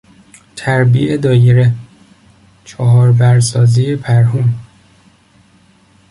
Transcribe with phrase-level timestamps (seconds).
[0.55, 1.73] تربیع دایره،
[2.65, 4.53] چهاربر سازی پرهون